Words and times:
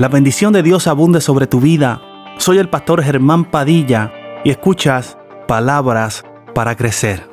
La 0.00 0.08
bendición 0.08 0.54
de 0.54 0.62
Dios 0.62 0.86
abunde 0.86 1.20
sobre 1.20 1.46
tu 1.46 1.60
vida. 1.60 2.00
Soy 2.38 2.56
el 2.56 2.70
pastor 2.70 3.02
Germán 3.02 3.44
Padilla 3.44 4.10
y 4.42 4.48
escuchas 4.48 5.18
palabras 5.46 6.24
para 6.54 6.74
crecer. 6.74 7.28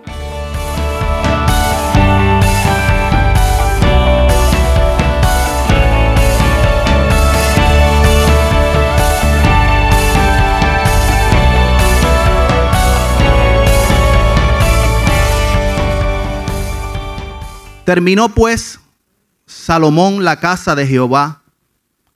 Terminó 17.86 18.28
pues 18.28 18.82
Salomón 19.46 20.25
la 20.25 20.42
casa 20.42 20.75
de 20.75 20.86
Jehová 20.86 21.43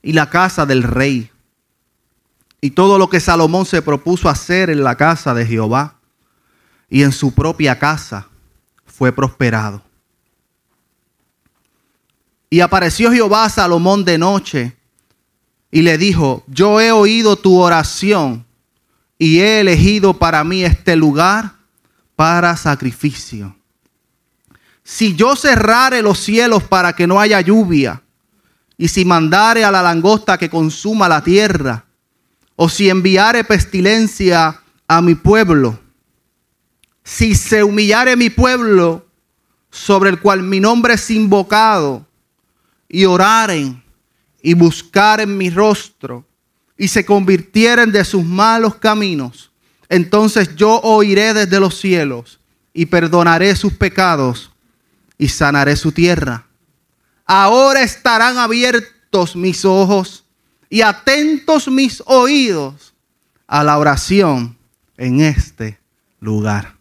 y 0.02 0.14
la 0.14 0.30
casa 0.30 0.66
del 0.66 0.84
rey. 0.84 1.30
Y 2.60 2.72
todo 2.72 2.98
lo 2.98 3.10
que 3.10 3.20
Salomón 3.20 3.66
se 3.66 3.82
propuso 3.82 4.30
hacer 4.30 4.70
en 4.70 4.84
la 4.84 4.96
casa 4.96 5.34
de 5.34 5.46
Jehová 5.46 5.96
y 6.90 7.04
en 7.04 7.12
su 7.12 7.34
propia 7.34 7.80
casa 7.80 8.28
fue 8.86 9.12
prosperado. 9.12 9.82
Y 12.50 12.60
apareció 12.60 13.12
Jehová 13.12 13.46
a 13.46 13.50
Salomón 13.50 14.04
de 14.04 14.18
noche 14.18 14.76
y 15.72 15.82
le 15.82 15.98
dijo, 15.98 16.44
yo 16.48 16.82
he 16.82 16.92
oído 16.92 17.38
tu 17.38 17.58
oración 17.58 18.46
y 19.18 19.40
he 19.40 19.62
elegido 19.62 20.14
para 20.14 20.44
mí 20.44 20.64
este 20.64 20.96
lugar 20.96 21.54
para 22.16 22.58
sacrificio. 22.58 23.56
Si 24.84 25.16
yo 25.16 25.36
cerrare 25.36 26.02
los 26.02 26.20
cielos 26.20 26.64
para 26.64 26.94
que 26.94 27.08
no 27.08 27.20
haya 27.20 27.40
lluvia, 27.40 28.04
y 28.82 28.88
si 28.88 29.06
mandare 29.06 29.64
a 29.64 29.70
la 29.70 29.84
langosta 29.84 30.40
que 30.40 30.50
consuma 30.50 31.08
la 31.08 31.24
tierra, 31.24 31.86
o 32.56 32.68
si 32.68 32.90
enviare 32.90 33.44
pestilencia 33.44 34.60
a 34.88 35.02
mi 35.04 35.14
pueblo, 35.14 35.80
si 37.04 37.36
se 37.36 37.64
humillare 37.64 38.16
mi 38.16 38.32
pueblo 38.32 39.06
sobre 39.70 40.10
el 40.10 40.20
cual 40.20 40.42
mi 40.42 40.60
nombre 40.60 40.96
es 40.96 41.12
invocado, 41.12 42.08
y 42.90 43.06
oraren 43.06 43.84
y 44.42 44.56
buscaren 44.56 45.38
mi 45.38 45.52
rostro, 45.52 46.26
y 46.76 46.88
se 46.88 47.06
convirtieren 47.06 47.92
de 47.92 48.04
sus 48.04 48.26
malos 48.26 48.74
caminos, 48.78 49.52
entonces 49.90 50.56
yo 50.56 50.80
oiré 50.82 51.36
desde 51.36 51.60
los 51.60 51.80
cielos 51.80 52.40
y 52.74 52.88
perdonaré 52.88 53.56
sus 53.56 53.74
pecados 53.74 54.50
y 55.20 55.28
sanaré 55.28 55.76
su 55.76 55.92
tierra. 55.92 56.48
Ahora 57.34 57.82
estarán 57.82 58.38
abiertos 58.38 59.38
mis 59.38 59.64
ojos 59.64 60.26
y 60.70 60.82
atentos 60.82 61.70
mis 61.70 62.04
oídos 62.06 62.94
a 63.48 63.64
la 63.64 63.78
oración 63.78 64.58
en 64.98 65.22
este 65.22 65.80
lugar. 66.20 66.76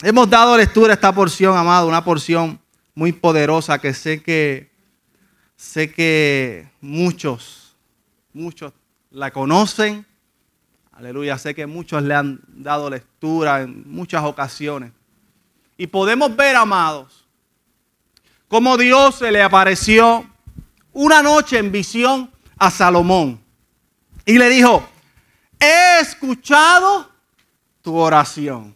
Hemos 0.00 0.30
dado 0.30 0.56
lectura 0.56 0.92
a 0.92 0.94
esta 0.94 1.12
porción, 1.12 1.56
amado, 1.56 1.88
una 1.88 2.04
porción 2.04 2.60
muy 2.94 3.10
poderosa 3.10 3.80
que 3.80 3.92
sé 3.92 4.22
que 4.22 4.70
sé 5.56 5.90
que 5.90 6.70
muchos 6.80 7.74
muchos 8.32 8.72
la 9.10 9.32
conocen. 9.32 10.06
Aleluya, 10.92 11.36
sé 11.36 11.52
que 11.52 11.66
muchos 11.66 12.00
le 12.04 12.14
han 12.14 12.38
dado 12.46 12.90
lectura 12.90 13.62
en 13.62 13.82
muchas 13.90 14.22
ocasiones. 14.22 14.92
Y 15.76 15.88
podemos 15.88 16.36
ver, 16.36 16.54
amados, 16.54 17.25
cómo 18.48 18.76
Dios 18.76 19.16
se 19.16 19.30
le 19.32 19.42
apareció 19.42 20.24
una 20.92 21.22
noche 21.22 21.58
en 21.58 21.72
visión 21.72 22.30
a 22.58 22.70
Salomón 22.70 23.40
y 24.24 24.38
le 24.38 24.48
dijo, 24.48 24.86
he 25.60 26.00
escuchado 26.00 27.10
tu 27.82 27.96
oración. 27.96 28.74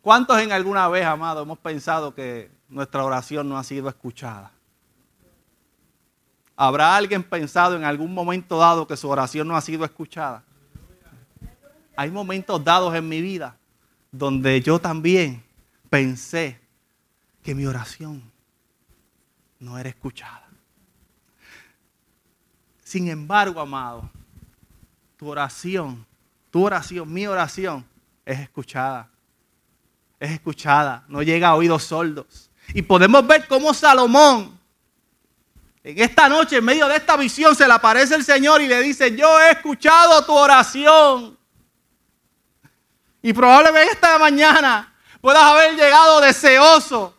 ¿Cuántos 0.00 0.38
en 0.40 0.52
alguna 0.52 0.88
vez, 0.88 1.04
amado, 1.04 1.42
hemos 1.42 1.58
pensado 1.58 2.14
que 2.14 2.50
nuestra 2.68 3.04
oración 3.04 3.48
no 3.48 3.58
ha 3.58 3.64
sido 3.64 3.88
escuchada? 3.88 4.50
¿Habrá 6.56 6.94
alguien 6.94 7.22
pensado 7.22 7.76
en 7.76 7.84
algún 7.84 8.12
momento 8.12 8.58
dado 8.58 8.86
que 8.86 8.96
su 8.96 9.08
oración 9.08 9.48
no 9.48 9.56
ha 9.56 9.60
sido 9.60 9.84
escuchada? 9.84 10.42
Hay 11.96 12.10
momentos 12.10 12.62
dados 12.62 12.94
en 12.94 13.08
mi 13.08 13.20
vida 13.20 13.56
donde 14.10 14.60
yo 14.60 14.78
también 14.78 15.42
pensé 15.88 16.60
que 17.50 17.54
mi 17.56 17.66
oración 17.66 18.22
no 19.58 19.76
era 19.76 19.88
escuchada. 19.88 20.48
Sin 22.84 23.08
embargo, 23.08 23.60
amado, 23.60 24.08
tu 25.16 25.28
oración, 25.28 26.06
tu 26.48 26.64
oración, 26.64 27.12
mi 27.12 27.26
oración 27.26 27.84
es 28.24 28.38
escuchada. 28.38 29.10
Es 30.20 30.30
escuchada, 30.30 31.02
no 31.08 31.24
llega 31.24 31.48
a 31.48 31.56
oídos 31.56 31.82
sordos. 31.82 32.52
Y 32.72 32.82
podemos 32.82 33.26
ver 33.26 33.48
cómo 33.48 33.74
Salomón, 33.74 34.56
en 35.82 35.98
esta 36.00 36.28
noche, 36.28 36.58
en 36.58 36.64
medio 36.64 36.86
de 36.86 36.98
esta 36.98 37.16
visión, 37.16 37.56
se 37.56 37.66
le 37.66 37.72
aparece 37.72 38.14
el 38.14 38.22
Señor 38.22 38.62
y 38.62 38.68
le 38.68 38.80
dice, 38.80 39.16
yo 39.16 39.40
he 39.40 39.50
escuchado 39.50 40.24
tu 40.24 40.34
oración. 40.34 41.36
Y 43.20 43.32
probablemente 43.32 43.90
esta 43.90 44.20
mañana 44.20 44.94
puedas 45.20 45.42
haber 45.42 45.74
llegado 45.74 46.20
deseoso 46.20 47.16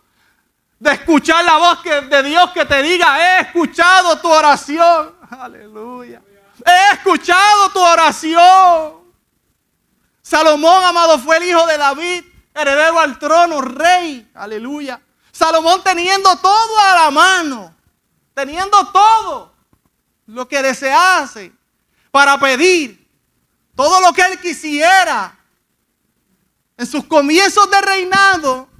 de 0.81 0.93
escuchar 0.93 1.45
la 1.45 1.57
voz 1.57 1.83
de 1.83 2.23
Dios 2.23 2.49
que 2.53 2.65
te 2.65 2.81
diga, 2.81 3.37
he 3.37 3.41
escuchado 3.41 4.17
tu 4.17 4.27
oración. 4.27 5.13
Aleluya. 5.29 6.23
He 6.65 6.93
escuchado 6.95 7.69
tu 7.69 7.79
oración. 7.79 8.93
Salomón, 10.23 10.83
amado, 10.83 11.19
fue 11.19 11.37
el 11.37 11.43
hijo 11.43 11.67
de 11.67 11.77
David, 11.77 12.23
heredero 12.55 12.99
al 12.99 13.19
trono, 13.19 13.61
rey. 13.61 14.27
Aleluya. 14.33 14.99
Salomón 15.31 15.83
teniendo 15.83 16.35
todo 16.37 16.79
a 16.79 16.95
la 16.95 17.11
mano, 17.11 17.75
teniendo 18.33 18.83
todo 18.87 19.53
lo 20.25 20.47
que 20.47 20.63
desease 20.63 21.53
para 22.09 22.39
pedir, 22.39 23.07
todo 23.75 24.01
lo 24.01 24.13
que 24.13 24.23
él 24.23 24.41
quisiera. 24.41 25.37
En 26.75 26.87
sus 26.87 27.05
comienzos 27.05 27.69
de 27.69 27.81
reinado, 27.81 28.70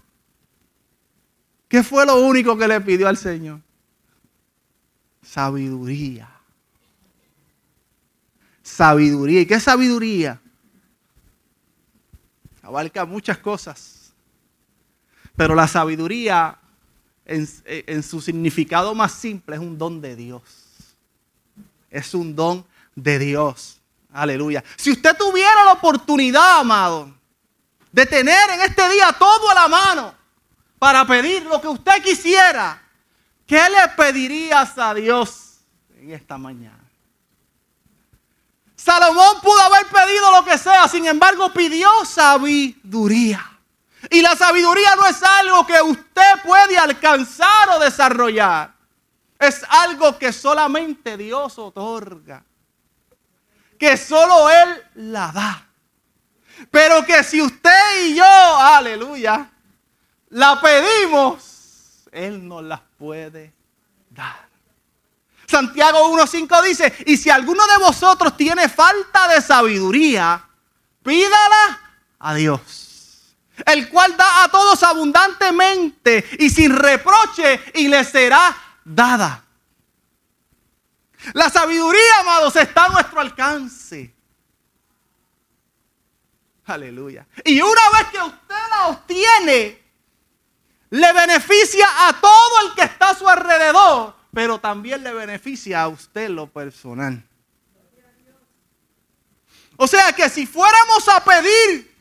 ¿Qué 1.71 1.83
fue 1.83 2.05
lo 2.05 2.17
único 2.17 2.57
que 2.57 2.67
le 2.67 2.81
pidió 2.81 3.07
al 3.07 3.15
Señor? 3.15 3.61
Sabiduría. 5.23 6.29
Sabiduría. 8.61 9.39
¿Y 9.39 9.45
qué 9.45 9.57
sabiduría? 9.57 10.41
Abarca 12.61 13.05
muchas 13.05 13.37
cosas. 13.37 14.11
Pero 15.37 15.55
la 15.55 15.65
sabiduría, 15.65 16.59
en, 17.23 17.47
en, 17.63 18.03
su 18.03 18.19
significado 18.19 18.93
más 18.93 19.13
simple, 19.13 19.55
es 19.55 19.61
un 19.61 19.77
don 19.77 20.01
de 20.01 20.17
Dios. 20.17 20.41
Es 21.89 22.13
un 22.13 22.35
don 22.35 22.65
de 22.95 23.17
Dios. 23.17 23.79
Aleluya. 24.11 24.61
Si 24.75 24.91
usted 24.91 25.15
tuviera 25.15 25.63
la 25.63 25.71
oportunidad, 25.71 26.59
amado, 26.59 27.15
de 27.93 28.05
tener 28.05 28.49
en 28.49 28.59
este 28.59 28.89
día 28.89 29.15
todo 29.17 29.49
a 29.51 29.53
la 29.53 29.67
mano, 29.69 30.20
para 30.81 31.05
pedir 31.05 31.43
lo 31.43 31.61
que 31.61 31.67
usted 31.67 32.01
quisiera, 32.01 32.81
¿qué 33.45 33.61
le 33.69 33.87
pedirías 33.95 34.75
a 34.79 34.95
Dios 34.95 35.59
en 35.95 36.09
esta 36.09 36.39
mañana? 36.39 36.89
Salomón 38.75 39.41
pudo 39.43 39.61
haber 39.61 39.85
pedido 39.85 40.31
lo 40.31 40.43
que 40.43 40.57
sea, 40.57 40.87
sin 40.87 41.05
embargo 41.05 41.53
pidió 41.53 41.87
sabiduría. 42.03 43.47
Y 44.09 44.23
la 44.23 44.35
sabiduría 44.35 44.95
no 44.95 45.05
es 45.05 45.21
algo 45.21 45.67
que 45.67 45.79
usted 45.83 46.41
puede 46.43 46.75
alcanzar 46.79 47.69
o 47.75 47.79
desarrollar. 47.79 48.73
Es 49.37 49.63
algo 49.69 50.17
que 50.17 50.33
solamente 50.33 51.15
Dios 51.15 51.59
otorga. 51.59 52.43
Que 53.77 53.97
solo 53.97 54.49
Él 54.49 54.83
la 54.95 55.31
da. 55.31 55.67
Pero 56.71 57.05
que 57.05 57.23
si 57.23 57.39
usted 57.39 58.07
y 58.07 58.15
yo, 58.15 58.25
aleluya, 58.25 59.47
la 60.31 60.59
pedimos, 60.59 62.07
Él 62.11 62.47
nos 62.47 62.63
las 62.63 62.81
puede 62.97 63.53
dar. 64.09 64.49
Santiago 65.47 66.09
1.5 66.17 66.63
dice, 66.63 66.93
y 67.05 67.17
si 67.17 67.29
alguno 67.29 67.65
de 67.67 67.83
vosotros 67.83 68.37
tiene 68.37 68.69
falta 68.69 69.27
de 69.27 69.41
sabiduría, 69.41 70.47
pídala 71.03 71.79
a 72.19 72.33
Dios, 72.33 73.35
el 73.65 73.89
cual 73.89 74.15
da 74.15 74.45
a 74.45 74.47
todos 74.49 74.81
abundantemente 74.83 76.25
y 76.39 76.49
sin 76.49 76.73
reproche 76.75 77.59
y 77.75 77.89
le 77.89 78.03
será 78.05 78.55
dada. 78.85 79.43
La 81.33 81.49
sabiduría, 81.49 82.19
amados, 82.21 82.55
está 82.55 82.85
a 82.85 82.89
nuestro 82.89 83.19
alcance. 83.19 84.15
Aleluya. 86.65 87.27
Y 87.43 87.61
una 87.61 87.81
vez 87.97 88.07
que 88.11 88.19
usted 88.19 88.55
la 88.69 88.87
obtiene, 88.87 89.80
le 90.91 91.13
beneficia 91.13 91.87
a 92.07 92.19
todo 92.19 92.67
el 92.67 92.75
que 92.75 92.83
está 92.83 93.09
a 93.09 93.15
su 93.15 93.27
alrededor, 93.27 94.13
pero 94.33 94.59
también 94.59 95.03
le 95.03 95.13
beneficia 95.13 95.81
a 95.81 95.87
usted 95.87 96.29
lo 96.29 96.47
personal. 96.47 97.23
O 99.77 99.87
sea 99.87 100.13
que 100.13 100.29
si 100.29 100.45
fuéramos 100.45 101.07
a 101.09 101.23
pedir 101.23 101.91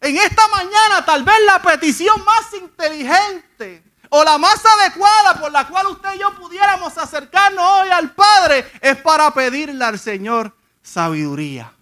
en 0.00 0.16
esta 0.18 0.46
mañana 0.48 1.04
tal 1.04 1.24
vez 1.24 1.34
la 1.46 1.60
petición 1.62 2.22
más 2.24 2.52
inteligente 2.54 3.82
o 4.10 4.22
la 4.22 4.36
más 4.36 4.62
adecuada 4.64 5.40
por 5.40 5.50
la 5.50 5.66
cual 5.66 5.86
usted 5.86 6.14
y 6.14 6.18
yo 6.18 6.34
pudiéramos 6.34 6.96
acercarnos 6.98 7.64
hoy 7.64 7.88
al 7.88 8.12
Padre 8.12 8.70
es 8.80 8.96
para 8.98 9.32
pedirle 9.32 9.82
al 9.84 9.98
Señor 9.98 10.54
sabiduría. 10.82 11.72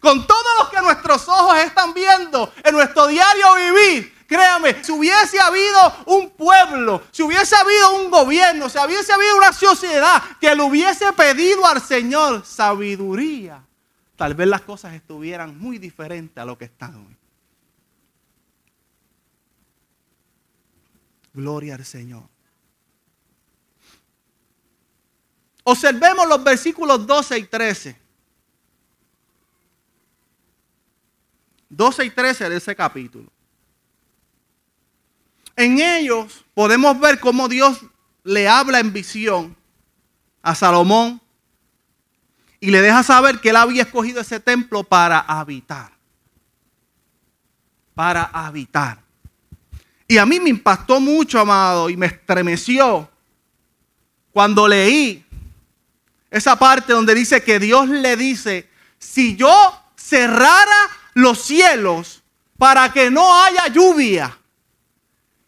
Con 0.00 0.26
todo 0.26 0.62
lo 0.62 0.70
que 0.70 0.80
nuestros 0.82 1.26
ojos 1.28 1.56
están 1.58 1.94
viendo 1.94 2.52
en 2.62 2.74
nuestro 2.74 3.06
diario 3.06 3.54
vivir, 3.54 4.19
créame, 4.30 4.84
si 4.84 4.92
hubiese 4.92 5.40
habido 5.40 6.04
un 6.06 6.30
pueblo, 6.30 7.02
si 7.10 7.24
hubiese 7.24 7.56
habido 7.56 7.96
un 7.96 8.12
gobierno, 8.12 8.68
si 8.68 8.78
hubiese 8.78 9.12
habido 9.12 9.36
una 9.36 9.52
sociedad 9.52 10.22
que 10.40 10.54
le 10.54 10.62
hubiese 10.62 11.12
pedido 11.14 11.66
al 11.66 11.82
Señor 11.82 12.46
sabiduría, 12.46 13.66
tal 14.14 14.34
vez 14.34 14.46
las 14.46 14.60
cosas 14.60 14.94
estuvieran 14.94 15.58
muy 15.58 15.78
diferentes 15.78 16.38
a 16.38 16.44
lo 16.44 16.56
que 16.56 16.66
están 16.66 16.94
hoy. 16.94 17.16
Gloria 21.34 21.74
al 21.74 21.84
Señor. 21.84 22.22
Observemos 25.64 26.28
los 26.28 26.44
versículos 26.44 27.04
12 27.04 27.36
y 27.36 27.44
13. 27.46 28.00
12 31.68 32.04
y 32.04 32.10
13 32.10 32.48
de 32.48 32.56
ese 32.56 32.76
capítulo. 32.76 33.28
En 35.60 35.78
ellos 35.78 36.46
podemos 36.54 36.98
ver 36.98 37.20
cómo 37.20 37.46
Dios 37.46 37.80
le 38.24 38.48
habla 38.48 38.80
en 38.80 38.94
visión 38.94 39.54
a 40.40 40.54
Salomón 40.54 41.20
y 42.60 42.70
le 42.70 42.80
deja 42.80 43.02
saber 43.02 43.42
que 43.42 43.50
él 43.50 43.56
había 43.56 43.82
escogido 43.82 44.22
ese 44.22 44.40
templo 44.40 44.84
para 44.84 45.18
habitar. 45.18 45.92
Para 47.94 48.22
habitar. 48.22 49.02
Y 50.08 50.16
a 50.16 50.24
mí 50.24 50.40
me 50.40 50.48
impactó 50.48 50.98
mucho, 50.98 51.38
amado, 51.38 51.90
y 51.90 51.96
me 51.98 52.06
estremeció 52.06 53.10
cuando 54.32 54.66
leí 54.66 55.26
esa 56.30 56.58
parte 56.58 56.94
donde 56.94 57.14
dice 57.14 57.42
que 57.42 57.58
Dios 57.58 57.86
le 57.86 58.16
dice, 58.16 58.66
si 58.98 59.36
yo 59.36 59.78
cerrara 59.94 60.88
los 61.12 61.42
cielos 61.42 62.22
para 62.56 62.90
que 62.90 63.10
no 63.10 63.42
haya 63.42 63.66
lluvia, 63.68 64.39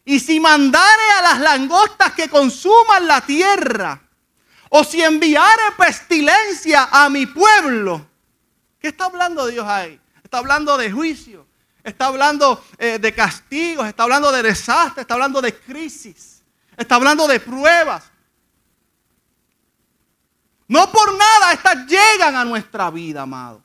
y 0.05 0.19
si 0.19 0.41
mandare 0.41 1.11
a 1.19 1.23
las 1.23 1.41
langostas 1.41 2.13
que 2.13 2.29
consuman 2.29 3.07
la 3.07 3.21
tierra, 3.21 4.01
o 4.71 4.83
si 4.85 5.03
enviare 5.03 5.73
pestilencia 5.77 6.89
a 6.91 7.09
mi 7.09 7.27
pueblo, 7.27 8.07
¿qué 8.79 8.89
está 8.89 9.05
hablando 9.05 9.47
Dios 9.47 9.67
ahí? 9.67 10.01
Está 10.23 10.39
hablando 10.39 10.77
de 10.77 10.91
juicio. 10.91 11.47
Está 11.85 12.07
hablando 12.07 12.65
eh, 12.79 12.99
de 12.99 13.13
castigos, 13.13 13.87
está 13.87 14.05
hablando 14.05 14.31
de 14.31 14.43
desastres, 14.43 15.03
está 15.03 15.15
hablando 15.15 15.43
de 15.43 15.55
crisis, 15.55 16.43
está 16.77 16.95
hablando 16.95 17.27
de 17.27 17.41
pruebas. 17.41 18.05
No 20.69 20.91
por 20.93 21.13
nada 21.13 21.53
estas 21.53 21.87
llegan 21.87 22.37
a 22.37 22.45
nuestra 22.45 22.89
vida, 22.91 23.23
amado. 23.23 23.63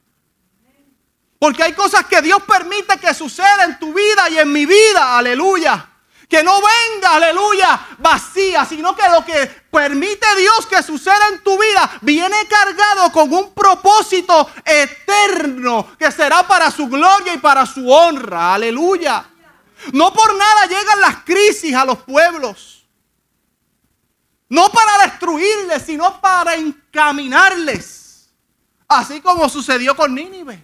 Porque 1.39 1.61
hay 1.61 1.73
cosas 1.73 2.05
que 2.05 2.21
Dios 2.23 2.41
permite 2.41 2.97
que 2.97 3.13
sucedan 3.13 3.71
en 3.71 3.79
tu 3.79 3.93
vida 3.93 4.27
y 4.31 4.39
en 4.39 4.51
mi 4.51 4.65
vida, 4.65 5.15
aleluya. 5.15 5.87
Que 6.27 6.43
no 6.43 6.59
venga, 6.61 7.15
aleluya, 7.15 7.87
vacía, 7.99 8.65
sino 8.65 8.93
que 8.95 9.07
lo 9.07 9.23
que 9.23 9.47
permite 9.71 10.27
Dios 10.35 10.65
que 10.65 10.83
suceda 10.83 11.29
en 11.31 11.41
tu 11.41 11.57
vida 11.57 11.89
viene 12.01 12.35
cargado 12.49 13.11
con 13.13 13.31
un 13.31 13.53
propósito 13.53 14.49
eterno 14.65 15.95
que 15.97 16.11
será 16.11 16.45
para 16.45 16.69
su 16.69 16.87
gloria 16.87 17.33
y 17.33 17.37
para 17.37 17.65
su 17.65 17.89
honra. 17.89 18.55
Aleluya. 18.55 19.25
No 19.93 20.11
por 20.11 20.35
nada 20.35 20.65
llegan 20.65 20.99
las 20.99 21.17
crisis 21.23 21.73
a 21.73 21.85
los 21.85 21.99
pueblos. 21.99 22.85
No 24.49 24.69
para 24.69 25.05
destruirles, 25.05 25.83
sino 25.83 26.19
para 26.19 26.55
encaminarles. 26.55 28.29
Así 28.87 29.21
como 29.21 29.47
sucedió 29.49 29.95
con 29.95 30.13
Nínive. 30.15 30.63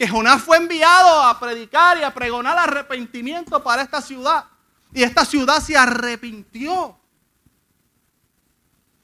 Que 0.00 0.08
Jonás 0.08 0.42
fue 0.42 0.56
enviado 0.56 1.24
a 1.24 1.38
predicar 1.38 1.98
y 1.98 2.02
a 2.02 2.14
pregonar 2.14 2.56
arrepentimiento 2.56 3.62
para 3.62 3.82
esta 3.82 4.00
ciudad. 4.00 4.46
Y 4.94 5.02
esta 5.02 5.26
ciudad 5.26 5.60
se 5.62 5.76
arrepintió. 5.76 6.98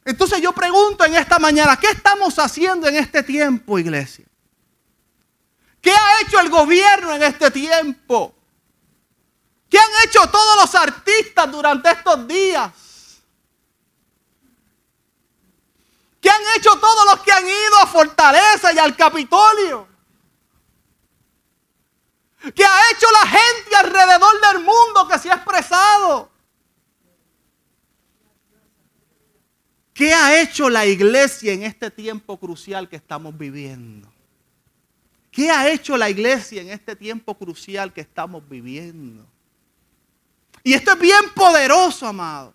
Entonces 0.07 0.41
yo 0.41 0.53
pregunto 0.53 1.05
en 1.05 1.15
esta 1.15 1.39
mañana, 1.39 1.77
¿qué 1.77 1.89
estamos 1.89 2.39
haciendo 2.39 2.89
en 2.89 2.97
este 2.97 3.23
tiempo, 3.23 3.79
iglesia? 3.79 4.25
¿Qué 5.83 5.91
ha 5.91 6.23
hecho 6.23 6.41
el 6.41 6.49
gobierno 6.49 7.13
en 7.13 7.25
este 7.25 7.51
tiempo? 7.51 8.35
¿Qué 9.69 9.79
han 9.79 9.91
hecho 10.07 10.27
todos 10.31 10.57
los 10.63 10.75
artistas 10.77 11.53
durante 11.53 11.91
estos 11.91 12.27
días? 12.27 12.73
¿Qué 16.23 16.31
han 16.31 16.43
hecho 16.57 16.71
todos 16.81 17.05
los 17.05 17.21
que 17.21 17.33
han 17.33 17.47
ido 17.47 17.83
a 17.83 17.87
Fortaleza 17.87 18.73
y 18.73 18.79
al 18.79 18.97
Capitolio? 18.97 19.96
Que 22.55 22.65
ha 22.65 22.91
hecho 22.93 23.07
la 23.13 23.29
gente 23.29 23.77
alrededor 23.77 24.41
del 24.41 24.63
mundo 24.63 25.09
que 25.11 25.19
se 25.19 25.31
ha 25.31 25.35
expresado. 25.35 26.31
¿Qué 29.93 30.13
ha 30.13 30.41
hecho 30.41 30.69
la 30.69 30.85
iglesia 30.85 31.55
en 31.55 31.63
este 31.63 31.91
tiempo 31.91 32.39
crucial 32.39 32.89
que 32.89 32.97
estamos 32.97 33.37
viviendo? 33.37 34.13
¿Qué 35.31 35.51
ha 35.51 35.69
hecho 35.69 35.97
la 35.97 36.11
iglesia 36.11 36.63
en 36.63 36.71
este 36.71 36.95
tiempo 36.97 37.37
crucial 37.37 37.93
que 37.93 38.03
estamos 38.03 38.47
viviendo? 38.49 39.27
Y 40.63 40.75
esto 40.75 40.93
es 40.93 40.99
bien 40.99 41.31
poderoso, 41.35 42.07
amado. 42.07 42.55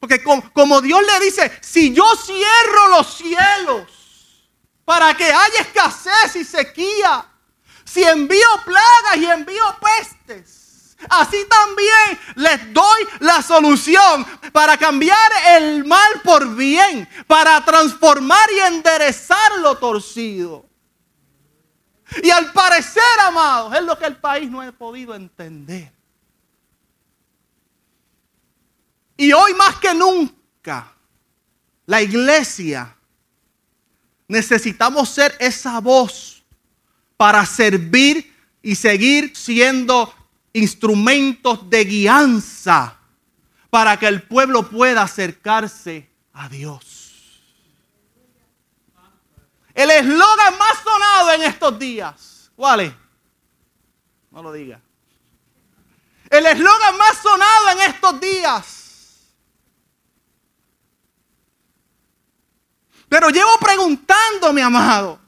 Porque 0.00 0.22
como, 0.22 0.80
Dios 0.80 1.00
le 1.00 1.24
dice, 1.24 1.50
si 1.60 1.94
yo 1.94 2.04
cierro 2.16 2.88
los 2.88 3.16
cielos 3.16 4.48
para 4.84 5.16
que 5.16 5.24
haya 5.24 5.60
escasez 5.60 6.36
y 6.36 6.44
sequía, 6.44 7.33
si 7.84 8.02
envío 8.02 8.48
plagas 8.64 9.16
y 9.16 9.26
envío 9.26 9.64
pestes, 9.80 10.96
así 11.08 11.36
también 11.48 12.18
les 12.36 12.72
doy 12.72 13.06
la 13.20 13.42
solución 13.42 14.26
para 14.52 14.76
cambiar 14.76 15.30
el 15.56 15.84
mal 15.84 16.20
por 16.22 16.54
bien, 16.54 17.08
para 17.26 17.64
transformar 17.64 18.48
y 18.52 18.60
enderezar 18.60 19.58
lo 19.58 19.76
torcido. 19.76 20.64
Y 22.22 22.30
al 22.30 22.52
parecer, 22.52 23.02
amados, 23.26 23.74
es 23.74 23.82
lo 23.82 23.98
que 23.98 24.06
el 24.06 24.16
país 24.16 24.50
no 24.50 24.60
ha 24.60 24.70
podido 24.72 25.14
entender. 25.14 25.92
Y 29.16 29.32
hoy 29.32 29.54
más 29.54 29.76
que 29.76 29.94
nunca, 29.94 30.92
la 31.86 32.02
iglesia 32.02 32.96
necesitamos 34.26 35.08
ser 35.10 35.36
esa 35.38 35.80
voz 35.80 36.33
para 37.16 37.44
servir 37.46 38.34
y 38.62 38.74
seguir 38.74 39.36
siendo 39.36 40.12
instrumentos 40.52 41.68
de 41.68 41.84
guianza 41.84 42.96
para 43.70 43.98
que 43.98 44.06
el 44.06 44.22
pueblo 44.22 44.68
pueda 44.70 45.02
acercarse 45.02 46.08
a 46.32 46.48
Dios. 46.48 47.42
El 49.74 49.90
eslogan 49.90 50.58
más 50.58 50.78
sonado 50.84 51.32
en 51.32 51.42
estos 51.42 51.78
días, 51.78 52.50
¿cuál 52.54 52.80
es? 52.80 52.92
No 54.30 54.42
lo 54.42 54.52
diga. 54.52 54.80
El 56.30 56.46
eslogan 56.46 56.96
más 56.96 57.18
sonado 57.18 57.70
en 57.70 57.80
estos 57.90 58.20
días. 58.20 58.84
Pero 63.08 63.30
llevo 63.30 63.58
preguntando, 63.60 64.52
mi 64.52 64.60
amado, 64.60 65.20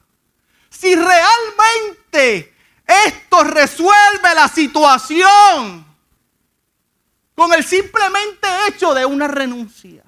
si 0.78 0.94
realmente 0.94 2.54
esto 2.86 3.44
resuelve 3.44 4.34
la 4.34 4.48
situación 4.48 5.84
con 7.34 7.52
el 7.52 7.64
simplemente 7.64 8.48
hecho 8.68 8.94
de 8.94 9.04
una 9.04 9.28
renuncia. 9.28 10.02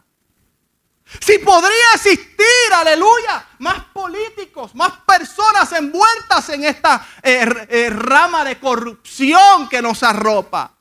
Si 1.21 1.39
podría 1.39 1.95
existir, 1.95 2.73
aleluya, 2.75 3.47
más 3.59 3.85
políticos, 3.87 4.75
más 4.75 4.93
personas 5.07 5.73
envueltas 5.73 6.51
en 6.51 6.65
esta 6.65 7.07
eh, 7.23 7.47
eh, 7.69 7.91
rama 7.91 8.45
de 8.45 8.59
corrupción 8.59 9.69
que 9.69 9.81
nos 9.81 10.03
arropa. 10.03 10.78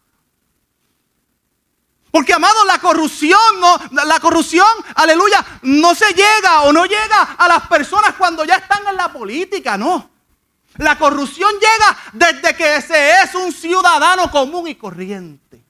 Porque 2.11 2.33
amado, 2.33 2.63
la 2.65 2.79
corrupción 2.79 3.39
no, 3.59 3.77
la 3.91 4.19
corrupción, 4.19 4.67
aleluya, 4.95 5.45
no 5.63 5.93
se 5.93 6.13
llega 6.13 6.61
o 6.61 6.71
no 6.71 6.85
llega 6.85 7.35
a 7.37 7.47
las 7.47 7.67
personas 7.67 8.15
cuando 8.17 8.43
ya 8.45 8.55
están 8.55 8.87
en 8.87 8.95
la 8.95 9.11
política, 9.11 9.77
no. 9.77 10.09
La 10.77 10.97
corrupción 10.97 11.51
llega 11.53 11.97
desde 12.13 12.55
que 12.55 12.81
se 12.81 13.21
es 13.21 13.35
un 13.35 13.51
ciudadano 13.51 14.29
común 14.31 14.67
y 14.67 14.75
corriente. 14.75 15.63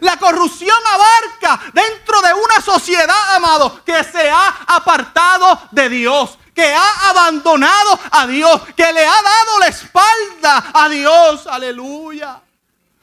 La 0.00 0.18
corrupción 0.18 0.76
abarca 0.92 1.72
dentro 1.72 2.20
de 2.20 2.34
una 2.34 2.60
sociedad, 2.60 3.36
amado, 3.36 3.84
que 3.84 4.02
se 4.04 4.28
ha 4.28 4.48
apartado 4.66 5.60
de 5.70 5.88
Dios, 5.88 6.38
que 6.54 6.74
ha 6.74 7.10
abandonado 7.10 7.98
a 8.10 8.26
Dios, 8.26 8.60
que 8.76 8.92
le 8.92 9.06
ha 9.06 9.22
dado 9.22 9.58
la 9.60 9.68
espalda 9.68 10.70
a 10.74 10.88
Dios. 10.88 11.46
Aleluya. 11.46 12.42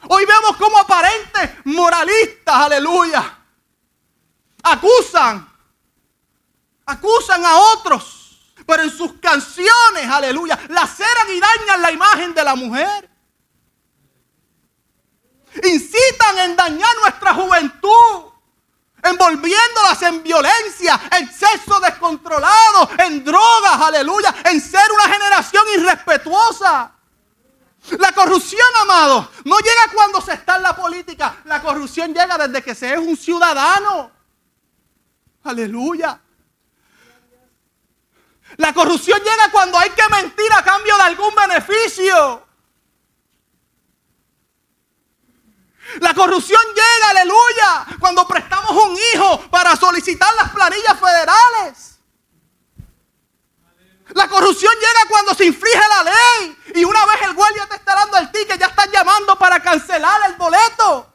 Hoy 0.10 0.25
vemos 0.25 0.57
como 0.57 0.77
aparentes 0.77 1.50
moralistas, 1.65 2.55
aleluya, 2.55 3.38
acusan, 4.63 5.50
acusan 6.86 7.45
a 7.45 7.55
otros, 7.55 8.53
pero 8.65 8.83
en 8.83 8.89
sus 8.89 9.13
canciones, 9.13 10.10
aleluya, 10.10 10.60
laceran 10.69 11.27
y 11.29 11.39
dañan 11.39 11.81
la 11.81 11.91
imagen 11.91 12.33
de 12.33 12.43
la 12.43 12.55
mujer. 12.55 13.10
Incitan 15.63 16.39
en 16.39 16.55
dañar 16.55 16.95
nuestra 17.01 17.33
juventud, 17.33 18.31
envolviéndolas 19.03 20.01
en 20.01 20.24
violencia, 20.24 21.00
en 21.17 21.31
sexo 21.31 21.79
descontrolado, 21.79 22.89
en 23.00 23.24
drogas, 23.24 23.81
aleluya, 23.81 24.33
en 24.45 24.60
ser 24.60 24.91
una 24.91 25.13
generación 25.13 25.63
irrespetuosa. 25.75 26.91
La 27.92 28.12
corrupción, 28.13 28.62
amado, 28.82 29.30
no 29.44 29.60
llega 29.60 29.92
cuando 29.94 30.22
se 30.22 30.34
está 30.34 30.56
en 30.56 30.63
la 30.63 30.75
política. 30.75 31.42
La 31.46 31.62
corrupción 31.62 32.13
llega 32.13 32.38
desde 32.38 32.63
que 32.63 32.74
se 32.74 32.94
es 32.94 33.00
un 33.00 33.18
ciudadano. 33.18 34.12
Aleluya. 35.44 36.20
La 38.58 38.74
corrupción 38.74 39.20
llega 39.20 39.52
cuando 39.52 39.78
hay 39.78 39.90
que 39.90 40.08
mentir 40.10 40.52
a 40.54 40.63
cambio 40.63 40.96
de 40.96 41.02
algún 41.02 41.36
beneficio. 41.36 42.48
La 46.00 46.13
corrupción 46.13 46.62
llega, 46.68 47.10
aleluya, 47.10 47.98
cuando 48.00 48.25
prestamos 48.25 48.72
un 48.72 48.98
hijo 49.13 49.42
para 49.50 49.75
solicitar 49.75 50.34
las 50.36 50.52
planillas 50.52 51.00
federales. 51.00 51.93
La 54.13 54.27
corrupción 54.27 54.74
llega 54.75 55.10
cuando 55.10 55.34
se 55.34 55.46
inflige 55.46 55.82
la 55.89 56.03
ley 56.03 56.58
y 56.75 56.84
una 56.86 57.05
vez 57.05 57.22
el 57.24 57.34
guardia 57.34 57.65
te 57.67 57.75
está 57.75 57.96
dando 57.96 58.17
el 58.17 58.32
ticket, 58.32 58.60
ya 58.60 58.67
están 58.67 58.91
llamando 58.91 59.38
para 59.38 59.60
cancelar 59.60 60.22
el 60.29 60.36
boleto. 60.36 61.12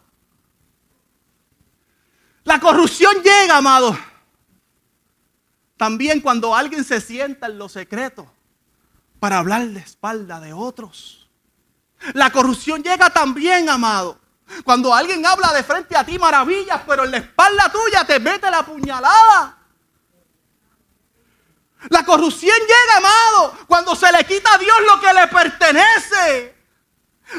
La 2.44 2.58
corrupción 2.58 3.22
llega, 3.22 3.58
amado. 3.58 3.96
También 5.76 6.20
cuando 6.20 6.56
alguien 6.56 6.82
se 6.82 7.00
sienta 7.00 7.46
en 7.46 7.58
lo 7.58 7.68
secreto 7.68 8.30
para 9.20 9.38
hablar 9.38 9.66
de 9.66 9.80
espalda 9.80 10.40
de 10.40 10.52
otros. 10.52 11.28
La 12.14 12.30
corrupción 12.30 12.82
llega 12.82 13.10
también, 13.10 13.68
amado. 13.68 14.18
Cuando 14.64 14.94
alguien 14.94 15.24
habla 15.26 15.52
de 15.52 15.62
frente 15.62 15.96
a 15.96 16.04
ti 16.04 16.18
maravillas, 16.18 16.80
pero 16.86 17.04
en 17.04 17.10
la 17.10 17.18
espalda 17.18 17.70
tuya 17.70 18.04
te 18.04 18.18
mete 18.18 18.50
la 18.50 18.64
puñalada. 18.64 19.57
La 21.90 22.04
corrupción 22.04 22.56
llega, 22.58 22.96
amado, 22.96 23.58
cuando 23.66 23.94
se 23.94 24.10
le 24.10 24.24
quita 24.24 24.54
a 24.54 24.58
Dios 24.58 24.76
lo 24.86 25.00
que 25.00 25.14
le 25.14 25.26
pertenece. 25.28 26.58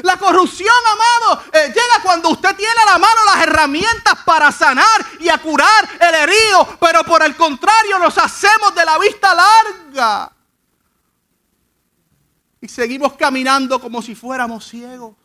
La 0.02 0.16
corrupción, 0.16 0.74
amado, 0.92 1.42
eh, 1.52 1.66
llega 1.66 2.02
cuando 2.02 2.30
usted 2.30 2.54
tiene 2.54 2.80
a 2.86 2.92
la 2.92 2.98
mano 2.98 3.24
las 3.26 3.42
herramientas 3.42 4.14
para 4.24 4.52
sanar 4.52 5.04
y 5.18 5.28
a 5.28 5.38
curar 5.38 5.88
el 6.00 6.14
herido, 6.14 6.78
pero 6.80 7.02
por 7.04 7.22
el 7.22 7.36
contrario 7.36 7.98
nos 7.98 8.16
hacemos 8.16 8.74
de 8.74 8.84
la 8.84 8.98
vista 8.98 9.34
larga. 9.34 10.32
Y 12.60 12.68
seguimos 12.68 13.14
caminando 13.14 13.80
como 13.80 14.00
si 14.00 14.14
fuéramos 14.14 14.66
ciegos. 14.68 15.16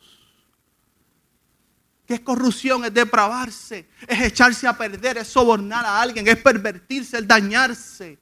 ¿Qué 2.06 2.14
es 2.14 2.20
corrupción? 2.20 2.84
Es 2.84 2.92
depravarse, 2.92 3.88
es 4.06 4.20
echarse 4.20 4.66
a 4.66 4.76
perder, 4.76 5.18
es 5.18 5.28
sobornar 5.28 5.84
a 5.84 6.00
alguien, 6.00 6.26
es 6.26 6.36
pervertirse, 6.36 7.18
es 7.18 7.26
dañarse. 7.26 8.18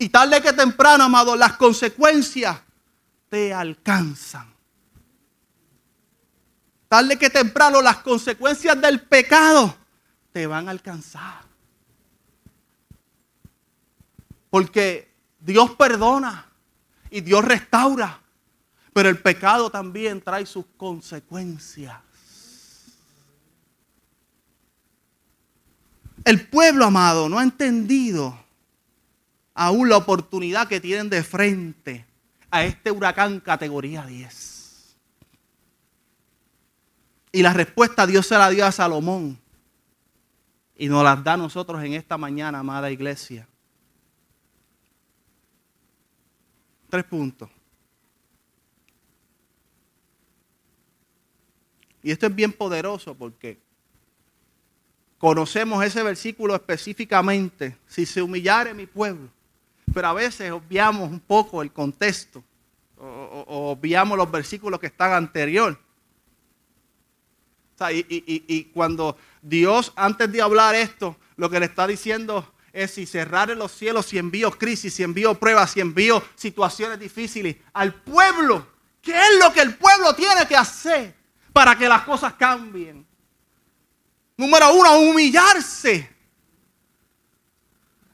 Y 0.00 0.08
tarde 0.08 0.40
que 0.40 0.54
temprano, 0.54 1.04
amado, 1.04 1.36
las 1.36 1.58
consecuencias 1.58 2.58
te 3.28 3.52
alcanzan. 3.52 4.50
Tarde 6.88 7.18
que 7.18 7.28
temprano 7.28 7.82
las 7.82 7.98
consecuencias 7.98 8.80
del 8.80 9.02
pecado 9.02 9.76
te 10.32 10.46
van 10.46 10.68
a 10.68 10.70
alcanzar. 10.70 11.42
Porque 14.48 15.14
Dios 15.38 15.72
perdona 15.72 16.46
y 17.10 17.20
Dios 17.20 17.44
restaura, 17.44 18.22
pero 18.94 19.10
el 19.10 19.20
pecado 19.20 19.68
también 19.68 20.22
trae 20.22 20.46
sus 20.46 20.64
consecuencias. 20.78 21.98
El 26.24 26.48
pueblo 26.48 26.86
amado 26.86 27.28
no 27.28 27.38
ha 27.38 27.42
entendido 27.42 28.39
aún 29.54 29.88
la 29.88 29.96
oportunidad 29.96 30.68
que 30.68 30.80
tienen 30.80 31.10
de 31.10 31.22
frente 31.22 32.06
a 32.50 32.64
este 32.64 32.90
huracán 32.90 33.40
categoría 33.40 34.04
10. 34.04 34.96
Y 37.32 37.42
la 37.42 37.52
respuesta 37.52 38.06
Dios 38.06 38.26
se 38.26 38.36
la 38.36 38.50
dio 38.50 38.66
a 38.66 38.72
Salomón. 38.72 39.38
Y 40.76 40.88
nos 40.88 41.04
la 41.04 41.14
da 41.16 41.34
a 41.34 41.36
nosotros 41.36 41.82
en 41.84 41.92
esta 41.92 42.16
mañana, 42.16 42.58
amada 42.58 42.90
iglesia. 42.90 43.46
Tres 46.88 47.04
puntos. 47.04 47.50
Y 52.02 52.10
esto 52.10 52.26
es 52.26 52.34
bien 52.34 52.52
poderoso 52.52 53.14
porque 53.14 53.60
conocemos 55.18 55.84
ese 55.84 56.02
versículo 56.02 56.54
específicamente. 56.54 57.76
Si 57.86 58.06
se 58.06 58.22
humillare 58.22 58.72
mi 58.72 58.86
pueblo, 58.86 59.28
pero 59.92 60.08
a 60.08 60.12
veces 60.12 60.50
obviamos 60.52 61.10
un 61.10 61.20
poco 61.20 61.62
el 61.62 61.72
contexto 61.72 62.42
o, 62.98 63.72
obviamos 63.72 64.16
los 64.16 64.30
versículos 64.30 64.78
que 64.78 64.86
están 64.86 65.12
anterior. 65.12 65.78
y, 67.90 68.64
cuando 68.74 69.16
Dios, 69.40 69.92
antes 69.96 70.30
de 70.30 70.42
hablar 70.42 70.74
esto, 70.74 71.16
lo 71.36 71.48
que 71.48 71.60
le 71.60 71.66
está 71.66 71.86
diciendo 71.86 72.52
es 72.72 72.92
si 72.92 73.06
cerrar 73.06 73.48
los 73.50 73.72
cielos, 73.72 74.06
si 74.06 74.18
envío 74.18 74.50
crisis, 74.50 74.94
si 74.94 75.02
envío 75.02 75.34
pruebas, 75.34 75.72
si 75.72 75.80
envío 75.80 76.22
situaciones 76.34 77.00
difíciles 77.00 77.56
al 77.72 77.94
pueblo, 77.94 78.66
¿qué 79.00 79.12
es 79.12 79.38
lo 79.42 79.52
que 79.52 79.60
el 79.62 79.74
pueblo 79.76 80.14
tiene 80.14 80.46
que 80.46 80.56
hacer 80.56 81.14
para 81.52 81.76
que 81.76 81.88
las 81.88 82.02
cosas 82.02 82.34
cambien? 82.34 83.06
Número 84.36 84.72
uno, 84.74 85.00
humillarse 85.00 86.19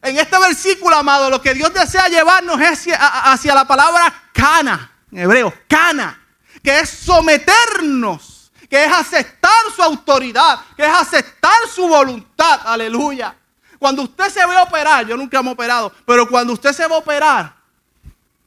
en 0.06 0.16
este 0.18 0.38
versículo, 0.38 0.94
amado, 0.94 1.28
lo 1.28 1.42
que 1.42 1.52
Dios 1.52 1.74
desea 1.74 2.06
llevarnos 2.06 2.60
es 2.60 2.86
hacia, 2.96 3.54
la 3.54 3.66
palabra 3.66 4.30
cana, 4.32 4.92
en 5.10 5.18
hebreo, 5.18 5.52
cana, 5.66 6.24
que 6.62 6.78
es 6.78 6.88
someternos, 6.88 8.52
que 8.70 8.84
es 8.84 8.92
aceptar 8.92 9.50
su 9.74 9.82
autoridad, 9.82 10.60
que 10.76 10.84
es 10.84 10.92
aceptar 10.92 11.66
su 11.68 11.88
voluntad, 11.88 12.60
aleluya. 12.64 13.36
Cuando 13.80 14.02
usted 14.02 14.28
se 14.28 14.46
ve 14.46 14.56
operar, 14.58 15.04
yo 15.06 15.16
nunca 15.16 15.42
me 15.42 15.50
he 15.50 15.52
operado, 15.52 15.92
pero 16.06 16.28
cuando 16.28 16.52
usted 16.52 16.72
se 16.72 16.86
va 16.86 16.94
a 16.94 16.98
operar, 16.98 17.56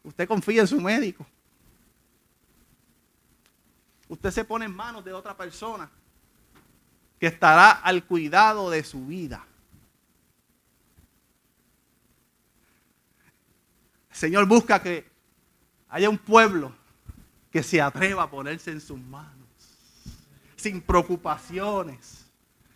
usted 0.02 0.28
confía 0.30 0.62
en 0.62 0.68
su 0.68 0.80
médico. 0.80 1.26
Usted 4.08 4.32
se 4.32 4.46
pone 4.46 4.64
en 4.64 4.74
manos 4.74 5.04
de 5.04 5.12
otra 5.12 5.36
persona 5.36 5.90
que 7.20 7.28
estará 7.28 7.72
al 7.72 8.06
cuidado 8.06 8.70
de 8.70 8.82
su 8.82 9.06
vida. 9.06 9.46
Señor 14.20 14.46
busca 14.48 14.84
que 14.84 15.10
haya 15.88 16.10
un 16.10 16.18
pueblo 16.18 16.76
que 17.50 17.64
se 17.64 17.82
atreva 17.82 18.24
a 18.24 18.30
ponerse 18.30 18.70
en 18.70 18.82
sus 18.82 19.00
manos, 19.00 19.48
sin 20.58 20.82
preocupaciones, 20.82 22.26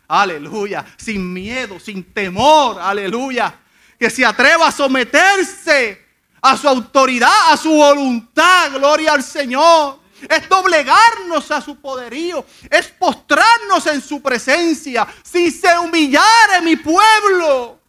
aleluya, 0.07 0.85
sin 0.95 1.33
miedo, 1.33 1.81
sin 1.81 2.01
temor, 2.13 2.79
aleluya, 2.79 3.59
que 4.00 4.09
se 4.09 4.25
atreva 4.25 4.69
a 4.69 4.71
someterse 4.71 6.01
a 6.41 6.55
su 6.55 6.65
autoridad, 6.69 7.51
a 7.51 7.57
su 7.57 7.71
voluntad, 7.71 8.71
gloria 8.71 9.12
al 9.12 9.21
Señor. 9.21 10.00
Es 10.21 10.47
doblegarnos 10.47 11.51
a 11.51 11.59
su 11.59 11.75
poderío, 11.75 12.45
es 12.69 12.88
postrarnos 12.88 13.85
en 13.88 14.00
su 14.00 14.21
presencia. 14.21 15.05
Si 15.21 15.51
se 15.51 15.77
humillare 15.77 16.62
mi 16.63 16.77
pueblo, 16.77 17.81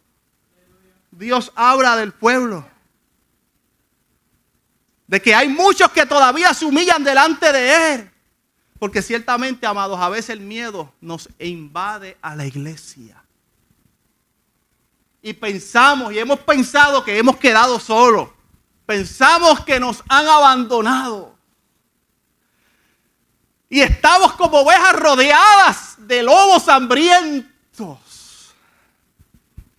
Dios 1.09 1.53
habla 1.55 1.95
del 1.95 2.11
pueblo 2.11 2.74
de 5.07 5.21
que 5.21 5.35
hay 5.35 5.47
muchos 5.49 5.91
que 5.91 6.05
todavía 6.05 6.53
se 6.53 6.65
humillan 6.65 7.03
delante 7.03 7.51
de 7.51 7.93
Él. 7.93 8.11
Porque 8.79 9.01
ciertamente, 9.01 9.65
amados, 9.65 9.99
a 9.99 10.09
veces 10.09 10.31
el 10.31 10.41
miedo 10.41 10.93
nos 10.99 11.29
invade 11.39 12.17
a 12.21 12.35
la 12.35 12.45
iglesia. 12.45 13.23
Y 15.21 15.33
pensamos 15.33 16.13
y 16.13 16.19
hemos 16.19 16.39
pensado 16.39 17.03
que 17.03 17.17
hemos 17.17 17.37
quedado 17.37 17.79
solos. 17.79 18.29
Pensamos 18.85 19.61
que 19.61 19.79
nos 19.79 20.03
han 20.07 20.27
abandonado. 20.27 21.35
Y 23.69 23.81
estamos 23.81 24.33
como 24.33 24.59
ovejas 24.59 24.93
rodeadas 24.93 25.95
de 25.97 26.21
lobos 26.21 26.67
hambrientos. 26.67 27.99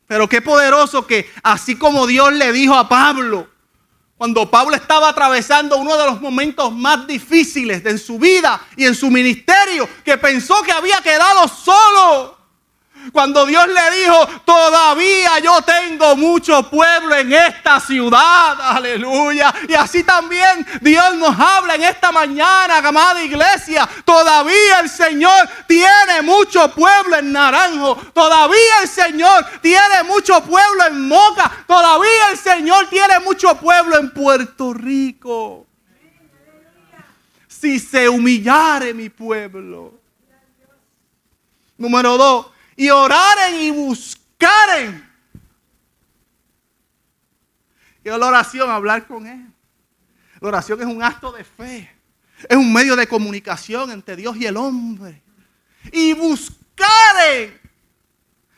Pero 0.06 0.28
qué 0.28 0.42
poderoso 0.42 1.06
que 1.06 1.30
así 1.42 1.76
como 1.76 2.06
Dios 2.06 2.32
le 2.32 2.52
dijo 2.52 2.74
a 2.74 2.88
Pablo, 2.88 3.48
cuando 4.16 4.50
Pablo 4.50 4.74
estaba 4.74 5.10
atravesando 5.10 5.76
uno 5.76 5.96
de 5.96 6.06
los 6.06 6.20
momentos 6.20 6.72
más 6.72 7.06
difíciles 7.06 7.84
en 7.84 7.98
su 7.98 8.18
vida 8.18 8.60
y 8.76 8.86
en 8.86 8.94
su 8.94 9.10
ministerio, 9.10 9.88
que 10.04 10.16
pensó 10.16 10.62
que 10.62 10.72
había 10.72 11.00
quedado 11.02 11.46
solo. 11.48 12.36
Cuando 13.12 13.46
Dios 13.46 13.66
le 13.68 13.98
dijo, 13.98 14.26
todavía 14.44 15.38
yo 15.38 15.60
tengo 15.62 16.16
mucho 16.16 16.68
pueblo 16.68 17.14
en 17.14 17.32
esta 17.32 17.78
ciudad, 17.80 18.60
aleluya. 18.60 19.54
Y 19.68 19.74
así 19.74 20.02
también 20.02 20.66
Dios 20.80 21.14
nos 21.14 21.38
habla 21.38 21.74
en 21.76 21.84
esta 21.84 22.10
mañana, 22.10 22.78
amada 22.78 23.22
iglesia. 23.22 23.88
Todavía 24.04 24.80
el 24.80 24.90
Señor 24.90 25.48
tiene 25.66 26.22
mucho 26.22 26.68
pueblo 26.72 27.16
en 27.16 27.32
Naranjo. 27.32 27.96
Todavía 28.12 28.82
el 28.82 28.88
Señor 28.88 29.46
tiene 29.60 30.02
mucho 30.04 30.42
pueblo 30.42 30.86
en 30.86 31.06
Moca. 31.06 31.50
Todavía 31.66 32.15
Señor 32.36 32.88
tiene 32.88 33.20
mucho 33.20 33.56
pueblo 33.58 33.98
en 33.98 34.12
Puerto 34.12 34.72
Rico. 34.72 35.66
Si 37.48 37.78
se 37.78 38.08
humillare 38.08 38.92
mi 38.94 39.08
pueblo. 39.08 39.94
Número 41.78 42.16
dos, 42.16 42.46
y 42.76 42.88
oraren 42.90 43.60
y 43.60 43.70
buscaren. 43.70 45.06
Y 48.04 48.08
la 48.08 48.26
oración, 48.26 48.70
hablar 48.70 49.06
con 49.06 49.26
Él. 49.26 49.46
La 50.40 50.48
oración 50.48 50.80
es 50.80 50.86
un 50.86 51.02
acto 51.02 51.32
de 51.32 51.42
fe. 51.42 51.90
Es 52.48 52.56
un 52.56 52.72
medio 52.72 52.94
de 52.94 53.06
comunicación 53.06 53.90
entre 53.90 54.14
Dios 54.14 54.36
y 54.36 54.46
el 54.46 54.56
hombre. 54.56 55.22
Y 55.90 56.12
buscaren. 56.12 57.65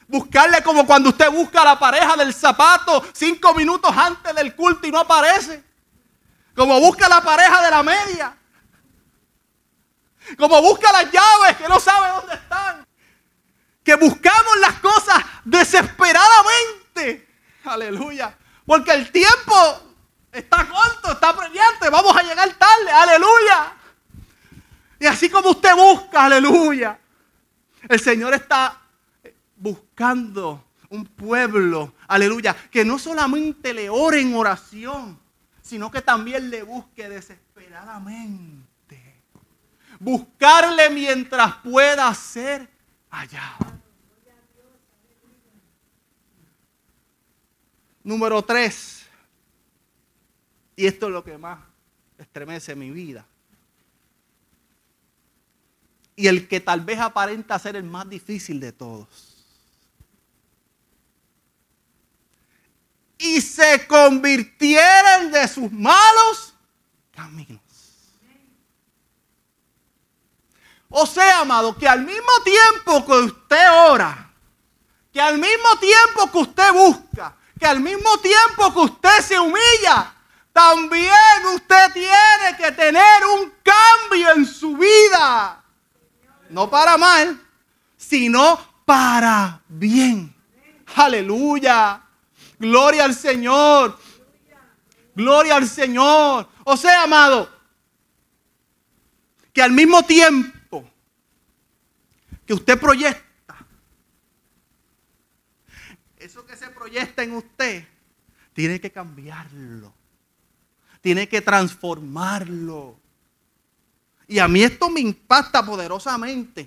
Buscarle 0.08 0.62
como 0.62 0.86
cuando 0.86 1.10
usted 1.10 1.30
busca 1.30 1.62
la 1.62 1.78
pareja 1.78 2.16
del 2.16 2.34
zapato 2.34 3.06
cinco 3.12 3.54
minutos 3.54 3.94
antes 3.96 4.34
del 4.34 4.54
culto 4.56 4.86
y 4.86 4.90
no 4.90 5.00
aparece. 5.00 5.62
Como 6.56 6.80
busca 6.80 7.08
la 7.08 7.22
pareja 7.22 7.62
de 7.62 7.70
la 7.70 7.82
media. 7.82 8.36
Como 10.36 10.60
busca 10.60 10.90
las 10.92 11.12
llaves 11.12 11.56
que 11.56 11.68
no 11.68 11.78
sabe 11.78 12.08
dónde 12.08 12.34
están 12.34 12.88
que 13.88 13.94
buscamos 13.94 14.58
las 14.60 14.74
cosas 14.80 15.24
desesperadamente. 15.46 17.26
Aleluya. 17.64 18.36
Porque 18.66 18.92
el 18.92 19.10
tiempo 19.10 19.94
está 20.30 20.68
corto, 20.68 21.12
está 21.12 21.32
brillante, 21.32 21.88
vamos 21.88 22.14
a 22.14 22.22
llegar 22.22 22.52
tarde. 22.52 22.90
Aleluya. 22.92 23.72
Y 25.00 25.06
así 25.06 25.30
como 25.30 25.52
usted 25.52 25.74
busca, 25.74 26.26
aleluya, 26.26 26.98
el 27.88 27.98
Señor 27.98 28.34
está 28.34 28.77
buscando 29.58 30.64
un 30.90 31.04
pueblo, 31.04 31.94
aleluya, 32.06 32.56
que 32.70 32.84
no 32.84 32.98
solamente 32.98 33.74
le 33.74 33.90
ore 33.90 34.20
en 34.20 34.34
oración, 34.34 35.18
sino 35.60 35.90
que 35.90 36.00
también 36.00 36.48
le 36.50 36.62
busque 36.62 37.08
desesperadamente. 37.08 38.66
Buscarle 40.00 40.90
mientras 40.90 41.56
pueda 41.56 42.14
ser 42.14 42.68
allá. 43.10 43.56
Número 48.02 48.42
tres, 48.42 49.06
y 50.74 50.86
esto 50.86 51.08
es 51.08 51.12
lo 51.12 51.22
que 51.22 51.36
más 51.36 51.58
estremece 52.16 52.74
mi 52.74 52.90
vida. 52.90 53.26
Y 56.16 56.28
el 56.28 56.48
que 56.48 56.60
tal 56.60 56.80
vez 56.80 57.00
aparenta 57.00 57.58
ser 57.58 57.76
el 57.76 57.84
más 57.84 58.08
difícil 58.08 58.60
de 58.60 58.72
todos. 58.72 59.37
Y 63.18 63.40
se 63.40 63.86
convirtieran 63.86 65.32
de 65.32 65.48
sus 65.48 65.70
malos 65.72 66.54
caminos. 67.14 67.60
O 70.90 71.04
sea, 71.04 71.40
amado, 71.40 71.76
que 71.76 71.86
al 71.86 72.04
mismo 72.04 72.32
tiempo 72.44 73.04
que 73.04 73.12
usted 73.12 73.72
ora, 73.90 74.30
que 75.12 75.20
al 75.20 75.36
mismo 75.38 75.76
tiempo 75.78 76.30
que 76.30 76.38
usted 76.38 76.72
busca, 76.72 77.36
que 77.58 77.66
al 77.66 77.80
mismo 77.80 78.18
tiempo 78.18 78.72
que 78.72 78.80
usted 78.80 79.20
se 79.20 79.38
humilla, 79.38 80.14
también 80.52 81.46
usted 81.54 81.92
tiene 81.92 82.56
que 82.56 82.72
tener 82.72 83.24
un 83.26 83.52
cambio 83.62 84.32
en 84.34 84.46
su 84.46 84.76
vida. 84.76 85.62
No 86.48 86.70
para 86.70 86.96
mal, 86.96 87.40
sino 87.96 88.58
para 88.86 89.60
bien. 89.68 90.34
Aleluya. 90.96 92.07
Gloria 92.58 93.04
al 93.04 93.14
Señor. 93.14 93.98
Gloria 95.14 95.56
al 95.56 95.68
Señor. 95.68 96.48
O 96.64 96.76
sea, 96.76 97.04
amado, 97.04 97.50
que 99.52 99.62
al 99.62 99.72
mismo 99.72 100.02
tiempo 100.04 100.88
que 102.46 102.54
usted 102.54 102.78
proyecta 102.78 103.28
está 106.96 107.22
en 107.22 107.32
usted, 107.34 107.84
tiene 108.52 108.80
que 108.80 108.90
cambiarlo. 108.90 109.92
Tiene 111.00 111.28
que 111.28 111.40
transformarlo. 111.40 112.98
Y 114.26 114.38
a 114.38 114.48
mí 114.48 114.62
esto 114.62 114.90
me 114.90 115.00
impacta 115.00 115.64
poderosamente. 115.64 116.66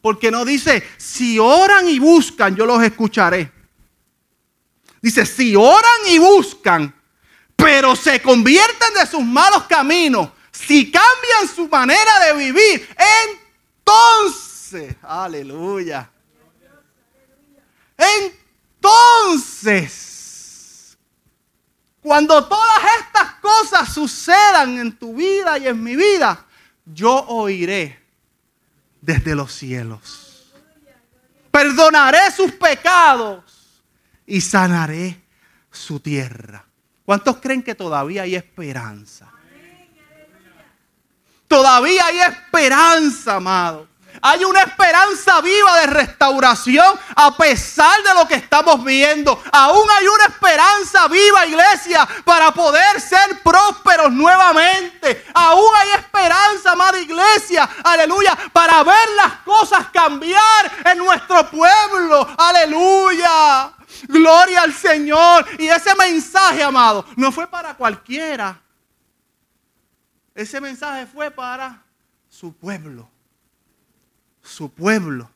Porque 0.00 0.30
no 0.30 0.44
dice, 0.44 0.82
si 0.96 1.38
oran 1.38 1.88
y 1.88 1.98
buscan, 1.98 2.54
yo 2.54 2.66
los 2.66 2.82
escucaré. 2.82 3.50
Dice, 5.04 5.24
si 5.26 5.54
oran 5.54 6.00
y 6.08 6.18
buscan, 6.18 6.92
pero 7.54 7.94
se 7.94 8.22
convierten 8.22 8.94
de 8.94 9.06
sus 9.06 9.22
malos 9.22 9.64
caminos, 9.64 10.30
si 10.50 10.90
cambian 10.90 11.46
su 11.54 11.68
manera 11.68 12.20
de 12.20 12.32
vivir, 12.32 12.88
entonces, 13.84 14.96
aleluya. 15.02 16.08
Entonces 17.98 20.00
cuando 22.00 22.46
todas 22.46 22.80
estas 23.00 23.34
cosas 23.40 23.92
sucedan 23.92 24.78
en 24.78 24.96
tu 24.96 25.14
vida 25.14 25.58
y 25.58 25.68
en 25.68 25.82
mi 25.82 25.96
vida, 25.96 26.46
yo 26.84 27.26
oiré 27.28 28.02
desde 29.02 29.34
los 29.34 29.52
cielos. 29.52 30.50
Perdonaré 31.50 32.30
sus 32.30 32.52
pecados 32.52 33.63
y 34.26 34.40
sanaré 34.40 35.22
su 35.70 36.00
tierra. 36.00 36.64
¿Cuántos 37.04 37.36
creen 37.36 37.62
que 37.62 37.74
todavía 37.74 38.22
hay 38.22 38.34
esperanza? 38.34 39.30
Todavía 41.46 42.06
hay 42.06 42.20
esperanza, 42.20 43.36
amado. 43.36 43.88
Hay 44.22 44.44
una 44.44 44.60
esperanza 44.62 45.40
viva 45.40 45.80
de 45.80 45.86
restauración 45.86 46.98
a 47.16 47.36
pesar 47.36 48.02
de 48.02 48.14
lo 48.14 48.26
que 48.26 48.36
estamos 48.36 48.84
viendo. 48.84 49.42
Aún 49.52 49.88
hay 49.90 50.06
una 50.06 50.24
esperanza 50.26 51.08
viva, 51.08 51.46
iglesia, 51.46 52.08
para 52.24 52.52
poder 52.52 53.00
ser 53.00 53.42
prósperos 53.42 54.12
nuevamente. 54.12 55.26
Aún 55.34 55.68
hay 55.76 55.90
esperanza, 56.00 56.72
amada 56.72 56.98
iglesia, 56.98 57.68
aleluya, 57.82 58.36
para 58.52 58.82
ver 58.82 59.08
las 59.16 59.32
cosas 59.44 59.88
cambiar 59.92 60.72
en 60.84 60.98
nuestro 60.98 61.50
pueblo. 61.50 62.26
Aleluya. 62.38 63.03
Gloria 64.24 64.62
al 64.62 64.72
Señor. 64.72 65.46
Y 65.58 65.66
ese 65.66 65.94
mensaje, 65.94 66.62
amado, 66.62 67.04
no 67.16 67.30
fue 67.30 67.46
para 67.46 67.76
cualquiera. 67.76 68.60
Ese 70.34 70.60
mensaje 70.60 71.06
fue 71.06 71.30
para 71.30 71.82
su 72.28 72.52
pueblo 72.52 73.08
su 74.44 74.70
pueblo. 74.70 75.30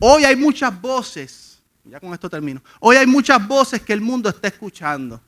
Hoy 0.00 0.24
hay 0.24 0.36
muchas 0.36 0.78
voces, 0.80 1.62
ya 1.84 2.00
con 2.00 2.12
esto 2.12 2.28
termino, 2.28 2.62
hoy 2.80 2.96
hay 2.96 3.06
muchas 3.06 3.46
voces 3.46 3.80
que 3.82 3.92
el 3.92 4.00
mundo 4.00 4.28
está 4.28 4.48
escuchando. 4.48 5.20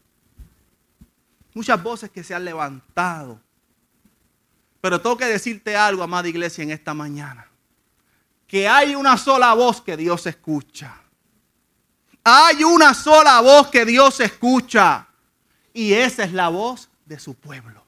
Muchas 1.54 1.82
voces 1.82 2.10
que 2.10 2.22
se 2.22 2.34
han 2.34 2.44
levantado. 2.44 3.40
Pero 4.80 5.00
tengo 5.00 5.16
que 5.16 5.24
decirte 5.24 5.74
algo, 5.74 6.02
amada 6.02 6.28
iglesia, 6.28 6.62
en 6.62 6.70
esta 6.70 6.92
mañana. 6.92 7.48
Que 8.46 8.68
hay 8.68 8.94
una 8.94 9.16
sola 9.16 9.54
voz 9.54 9.80
que 9.80 9.96
Dios 9.96 10.26
escucha. 10.26 11.00
Hay 12.28 12.64
una 12.64 12.92
sola 12.92 13.40
voz 13.40 13.68
que 13.68 13.84
Dios 13.84 14.18
escucha. 14.18 15.06
Y 15.72 15.92
esa 15.92 16.24
es 16.24 16.32
la 16.32 16.48
voz 16.48 16.88
de 17.04 17.20
su 17.20 17.34
pueblo. 17.34 17.84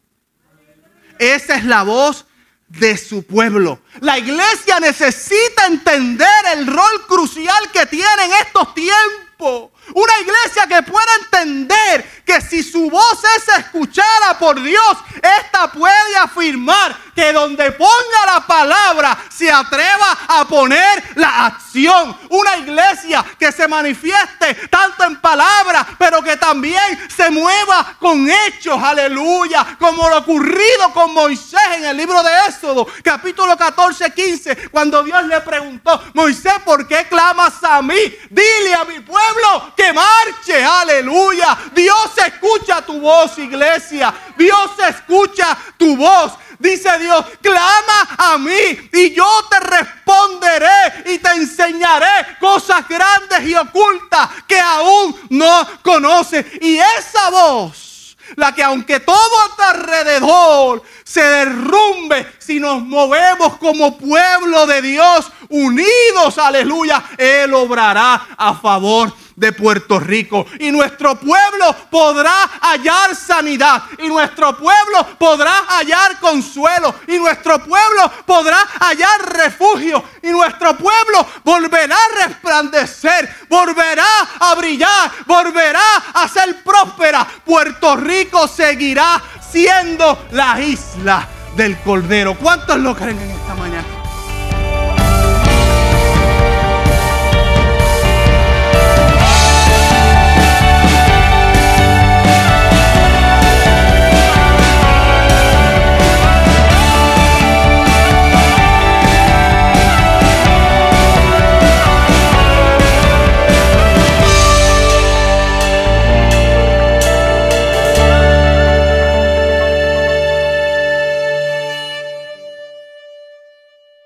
Esa 1.19 1.57
es 1.57 1.65
la 1.65 1.83
voz 1.83 2.25
de 2.69 2.97
su 2.97 3.25
pueblo. 3.25 3.81
La 4.01 4.17
iglesia 4.17 4.79
necesita 4.79 5.67
entender 5.67 6.29
el 6.55 6.69
rol 6.69 7.07
crucial 7.09 7.69
que 7.73 7.87
tiene 7.87 8.27
en 8.27 8.33
estos 8.47 8.75
tiempos 8.75 9.29
tiempo. 9.39 9.73
Una 9.95 10.19
iglesia 10.21 10.67
que 10.67 10.83
pueda 10.83 11.15
entender 11.23 12.23
que 12.25 12.41
si 12.41 12.63
su 12.63 12.91
voz 12.91 13.23
es 13.37 13.49
escuchada 13.57 14.39
por 14.39 14.61
Dios, 14.63 14.99
esta 15.41 15.73
puede 15.73 16.17
afirmar 16.17 16.97
que 17.15 17.33
donde 17.33 17.73
ponga 17.73 18.27
la 18.27 18.47
palabra 18.47 19.19
se 19.29 19.51
atreva 19.51 20.17
a 20.29 20.45
poner 20.47 21.03
la 21.17 21.47
acción. 21.47 22.17
Una 22.31 22.59
iglesia 22.59 23.25
que 23.39 23.51
se 23.51 23.67
manifieste 23.67 24.55
tanto 24.71 25.05
en 25.05 25.21
palabra, 25.21 25.87
pero 25.99 26.23
que 26.23 26.37
también 26.37 27.09
se 27.15 27.31
mueva 27.31 27.97
con 27.99 28.29
hechos, 28.31 28.81
aleluya, 28.81 29.77
como 29.81 30.09
lo 30.09 30.19
ocurrido 30.19 30.93
con 30.93 31.13
Moisés 31.15 31.61
en 31.77 31.87
el 31.87 31.97
libro 31.97 32.23
de 32.23 32.31
Éxodo, 32.49 32.87
capítulo 33.03 33.57
14, 33.57 34.13
15, 34.13 34.69
cuando 34.71 35.03
Dios 35.03 35.25
le 35.25 35.41
preguntó, 35.41 36.01
Moisés, 36.15 36.55
¿por 36.65 36.87
qué 36.87 37.07
clamas 37.09 37.55
a 37.65 37.83
mí? 37.83 37.99
Dile 38.31 38.75
a 38.75 38.85
mi 38.85 39.01
pueblo 39.01 39.73
que 39.79 39.93
marche, 39.93 40.65
aleluya. 40.65 41.57
Dios 41.73 42.11
escucha 42.27 42.83
tu 42.83 43.01
voz, 43.01 43.39
iglesia. 43.39 44.13
Dios 44.37 44.73
escucha 44.89 45.57
tu 45.77 45.97
voz. 45.97 46.33
Dice 46.59 46.99
Dios, 46.99 47.25
clama 47.41 48.09
a 48.19 48.39
mí 48.39 48.91
y 48.93 49.15
yo 49.15 49.29
te 49.49 49.61
responderé 49.61 51.05
y 51.07 51.19
te 51.19 51.31
enseñaré 51.31 52.37
cosas 52.41 52.89
grandes 52.89 53.47
y 53.47 53.55
ocultas 53.55 54.29
que 54.49 54.59
aún 54.59 55.17
no 55.31 55.69
conoces. 55.85 56.45
Y 56.61 56.79
esa 56.79 57.31
voz, 57.31 58.17
la 58.35 58.53
que 58.53 58.65
aunque 58.65 58.99
todo 58.99 59.15
a 59.15 59.55
tu 59.55 59.63
alrededor 59.63 60.83
se 61.05 61.23
derrumbe, 61.23 62.35
si 62.41 62.59
nos 62.59 62.83
movemos 62.83 63.57
como 63.59 63.97
pueblo 63.97 64.67
de 64.67 64.83
Dios, 64.83 65.31
unidos, 65.49 66.37
aleluya, 66.39 67.05
Él 67.17 67.55
obrará 67.55 68.27
a 68.37 68.55
favor 68.55 69.15
de 69.39 69.53
Puerto 69.53 69.99
Rico. 70.01 70.47
Y 70.59 70.71
nuestro 70.71 71.15
pueblo 71.17 71.75
podrá 71.91 72.51
hallar 72.61 73.15
sanidad. 73.15 73.83
Y 73.99 74.09
nuestro 74.09 74.57
pueblo 74.57 75.07
podrá 75.19 75.65
hallar 75.69 76.19
consuelo. 76.19 76.95
Y 77.07 77.19
nuestro 77.19 77.59
pueblo 77.65 78.11
podrá 78.27 78.59
hallar 78.81 79.33
refugio. 79.33 80.03
Y 80.23 80.29
nuestro 80.29 80.77
pueblo 80.77 81.27
volverá 81.45 81.97
a 81.97 82.27
resplandecer. 82.27 83.47
Volverá 83.49 84.07
a 84.41 84.55
brillar. 84.55 85.11
Volverá 85.27 85.97
a 86.15 86.29
ser 86.29 86.63
próspera. 86.63 87.27
Puerto 87.45 87.97
Rico 87.97 88.49
seguirá 88.49 89.23
siendo 89.51 90.27
la 90.33 90.61
isla 90.61 91.29
del 91.57 91.79
Cordero. 91.81 92.37
¿Cuántos 92.37 92.79
lo 92.79 92.95
creen 92.95 93.19
en 93.19 93.31
esta 93.31 93.55
mañana? 93.55 93.98